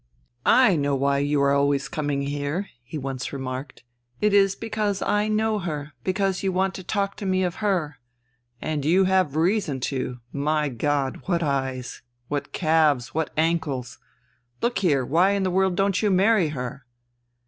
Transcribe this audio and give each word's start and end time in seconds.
"I 0.67 0.75
know 0.77 0.95
why 0.95 1.19
you 1.19 1.39
are 1.43 1.51
always 1.51 1.87
coming 1.87 2.23
here," 2.23 2.69
he 2.81 2.97
once 2.97 3.31
remarked." 3.31 3.83
It 4.19 4.33
is 4.33 4.55
because 4.55 5.03
I 5.03 5.27
know 5.27 5.59
her, 5.59 5.93
because 6.03 6.41
you 6.41 6.51
want 6.51 6.73
to 6.73 6.83
talk 6.83 7.15
to 7.17 7.25
me 7.27 7.43
of 7.43 7.57
her.... 7.61 7.99
And 8.59 8.83
you 8.83 9.03
have 9.03 9.35
reason 9.35 9.79
to. 9.93 10.17
My 10.33 10.69
God! 10.69 11.17
what 11.25 11.43
eyes! 11.43 12.01
What 12.29 12.51
calves! 12.51 13.13
What 13.13 13.29
ankles! 13.37 13.99
Look 14.59 14.79
here: 14.79 15.05
why 15.05 15.33
in 15.33 15.43
the 15.43 15.51
world 15.51 15.75
don't 15.75 16.01
you 16.01 16.09
marry 16.09 16.47
her 16.47 16.87